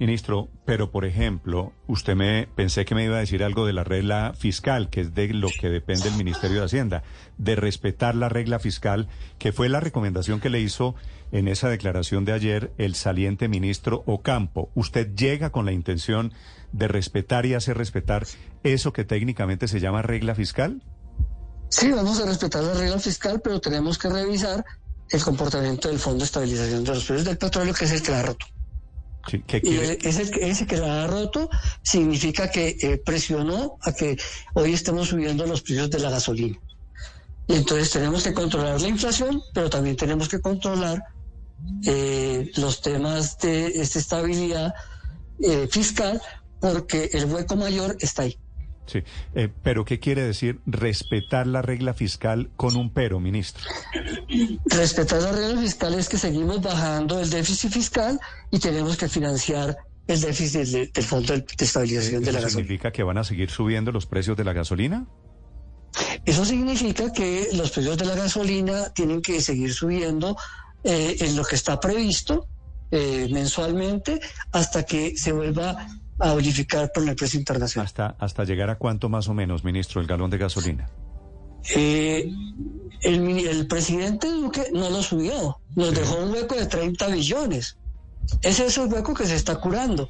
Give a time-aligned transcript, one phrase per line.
[0.00, 3.84] Ministro, pero por ejemplo, usted me pensé que me iba a decir algo de la
[3.84, 7.02] regla fiscal, que es de lo que depende el Ministerio de Hacienda,
[7.36, 9.08] de respetar la regla fiscal,
[9.38, 10.94] que fue la recomendación que le hizo
[11.32, 14.70] en esa declaración de ayer el saliente ministro Ocampo.
[14.74, 16.32] ¿Usted llega con la intención
[16.72, 18.26] de respetar y hacer respetar
[18.62, 20.82] eso que técnicamente se llama regla fiscal?
[21.68, 24.64] Sí, vamos a respetar la regla fiscal, pero tenemos que revisar
[25.10, 28.12] el comportamiento del Fondo de Estabilización de los Precios del Petróleo, que es el que
[28.12, 28.46] la ha roto.
[29.62, 29.76] Y
[30.06, 31.50] ese, que la ha roto
[31.82, 34.16] significa que eh, presionó a que
[34.54, 36.58] hoy estemos subiendo los precios de la gasolina.
[37.46, 41.02] Y entonces tenemos que controlar la inflación, pero también tenemos que controlar
[41.84, 44.72] eh, los temas de esta estabilidad
[45.42, 46.20] eh, fiscal,
[46.60, 48.38] porque el hueco mayor está ahí.
[48.90, 49.04] Sí,
[49.36, 53.62] eh, pero ¿qué quiere decir respetar la regla fiscal con un pero, ministro?
[54.66, 58.18] Respetar la regla fiscal es que seguimos bajando el déficit fiscal
[58.50, 59.76] y tenemos que financiar
[60.08, 62.62] el déficit del, Fondo de Estabilización de la Gasolina.
[62.62, 65.06] ¿Significa que van a seguir subiendo los precios de la gasolina?
[66.24, 70.36] Eso significa que los precios de la gasolina tienen que seguir subiendo
[70.82, 72.48] eh, en lo que está previsto
[72.90, 74.20] eh, mensualmente
[74.50, 75.86] hasta que se vuelva
[76.20, 77.86] a verificar por el precio internacional.
[77.86, 80.88] ¿Hasta, ¿Hasta llegar a cuánto más o menos, ministro, el galón de gasolina?
[81.74, 82.30] Eh,
[83.02, 87.76] el, presidente Duque no lo subió, nos dejó un hueco de 30 billones.
[88.42, 90.08] Ese es el hueco que se está curando.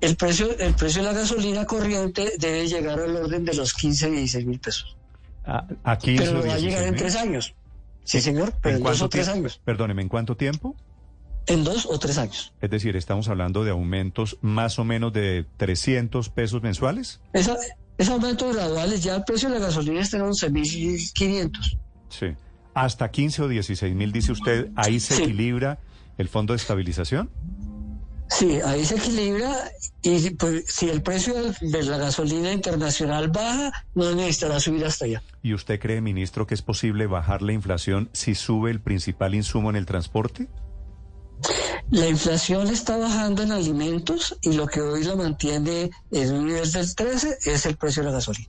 [0.00, 4.10] El precio, el precio de la gasolina corriente debe llegar al orden de los 15,
[4.10, 4.96] 16 mil pesos.
[5.46, 7.54] A, a 15 pero va a llegar en tres años.
[8.02, 9.60] Sí, señor, pero en, dos o tres años.
[9.64, 10.76] Perdóneme, ¿en cuánto tiempo?
[11.46, 12.52] En dos o tres años.
[12.60, 17.20] Es decir, estamos hablando de aumentos más o menos de 300 pesos mensuales.
[17.32, 17.56] Esa,
[17.98, 21.78] esos aumentos graduales, ya el precio de la gasolina está en 11.500.
[22.08, 22.26] Sí.
[22.74, 25.78] Hasta 15 o 16 mil, dice usted, ahí se equilibra
[26.18, 27.30] el fondo de estabilización.
[28.28, 29.70] Sí, ahí se equilibra
[30.02, 35.22] y pues, si el precio de la gasolina internacional baja, no necesitará subir hasta allá.
[35.42, 39.70] ¿Y usted cree, ministro, que es posible bajar la inflación si sube el principal insumo
[39.70, 40.48] en el transporte?
[41.90, 46.70] La inflación está bajando en alimentos y lo que hoy lo mantiene en un nivel
[46.70, 48.48] del 13 es el precio de la gasolina.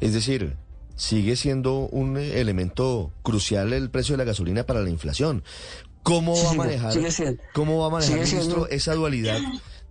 [0.00, 0.56] Es decir,
[0.96, 5.44] sigue siendo un elemento crucial el precio de la gasolina para la inflación.
[6.02, 6.94] ¿Cómo va a manejar,
[7.52, 9.38] ¿cómo va a manejar ministro, esa dualidad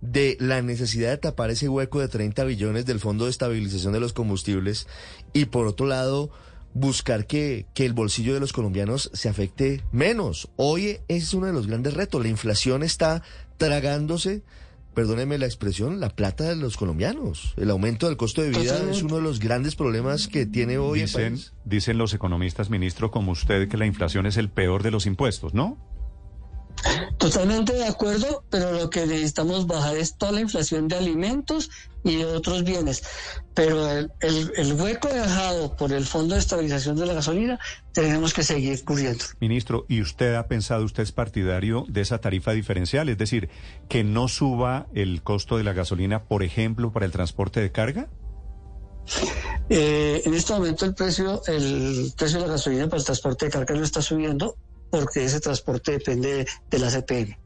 [0.00, 4.00] de la necesidad de tapar ese hueco de 30 billones del Fondo de Estabilización de
[4.00, 4.88] los Combustibles
[5.32, 6.30] y por otro lado
[6.74, 10.48] buscar que, que, el bolsillo de los colombianos se afecte menos.
[10.56, 12.22] Hoy es uno de los grandes retos.
[12.22, 13.22] La inflación está
[13.56, 14.42] tragándose,
[14.94, 17.54] perdóneme la expresión, la plata de los colombianos.
[17.56, 21.02] El aumento del costo de vida es uno de los grandes problemas que tiene hoy
[21.02, 21.52] dicen, el país.
[21.64, 25.54] Dicen los economistas, ministro, como usted, que la inflación es el peor de los impuestos,
[25.54, 25.78] ¿no?
[27.18, 31.70] Totalmente de acuerdo, pero lo que necesitamos bajar es toda la inflación de alimentos
[32.02, 33.02] y de otros bienes.
[33.52, 37.58] Pero el, el, hueco dejado por el Fondo de Estabilización de la Gasolina
[37.92, 39.24] tenemos que seguir cubriendo.
[39.40, 43.08] Ministro, ¿y usted ha pensado, usted es partidario de esa tarifa diferencial?
[43.10, 43.50] Es decir,
[43.88, 48.08] que no suba el costo de la gasolina, por ejemplo, para el transporte de carga?
[49.68, 53.50] Eh, en este momento el precio, el precio de la gasolina para el transporte de
[53.50, 54.56] carga no está subiendo
[54.90, 57.36] porque ese transporte depende de la CPN.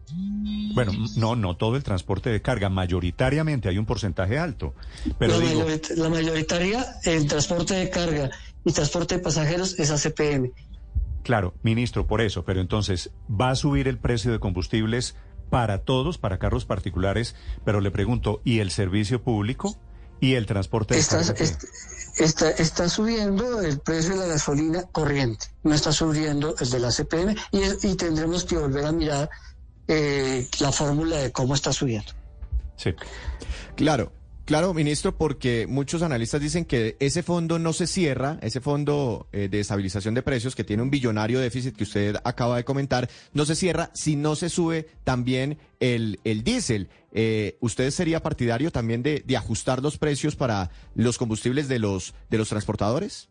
[0.74, 4.74] Bueno, no, no todo el transporte de carga, mayoritariamente hay un porcentaje alto.
[5.18, 8.30] Pero la, mayoritaria, el transporte de carga
[8.64, 10.52] y transporte de pasajeros es ACPM.
[11.22, 15.16] Claro, ministro, por eso, pero entonces, ¿va a subir el precio de combustibles
[15.48, 17.34] para todos, para carros particulares?
[17.64, 19.78] Pero le pregunto, ¿y el servicio público?
[20.20, 21.34] ¿Y el transporte de carga?
[22.16, 26.90] está, está subiendo el precio de la gasolina corriente, no está subiendo el de la
[26.90, 29.30] CPM y, y tendremos que volver a mirar
[29.88, 32.12] eh, la fórmula de cómo está subiendo.
[32.76, 32.94] Sí.
[33.76, 34.12] Claro.
[34.44, 39.48] Claro, ministro, porque muchos analistas dicen que ese fondo no se cierra, ese fondo eh,
[39.48, 43.46] de estabilización de precios que tiene un billonario déficit que usted acaba de comentar, no
[43.46, 46.90] se cierra si no se sube también el, el diésel.
[47.12, 52.12] Eh, ¿Usted sería partidario también de, de ajustar los precios para los combustibles de los,
[52.28, 53.30] de los transportadores?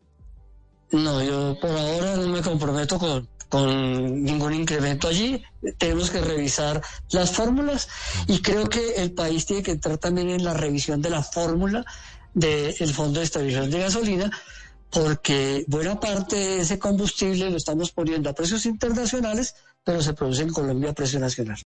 [0.94, 3.28] No, yo por ahora no me comprometo con,
[4.24, 5.44] ningún incremento allí.
[5.78, 6.82] Tenemos que revisar
[7.12, 7.88] las fórmulas
[8.28, 11.84] y creo que el país tiene que entrar también en la revisión de la fórmula
[12.34, 14.32] del Fondo de Estabilización de Gasolina,
[14.90, 20.44] porque buena parte de ese combustible lo estamos poniendo a precios internacionales, pero se produce
[20.44, 21.58] en Colombia a precio nacional.